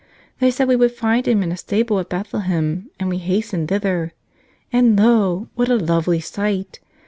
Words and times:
They 0.39 0.49
said 0.49 0.67
we 0.67 0.75
would 0.75 0.91
find 0.93 1.27
Him 1.27 1.43
in 1.43 1.51
a 1.51 1.57
stable 1.57 1.99
at 1.99 2.09
Bethlehem, 2.09 2.89
and 2.99 3.07
we 3.07 3.19
hastened 3.19 3.67
thither. 3.69 4.13
And 4.73 4.97
lo! 4.97 5.49
what 5.53 5.69
a 5.69 5.75
lovely 5.75 6.19
sight! 6.19 6.79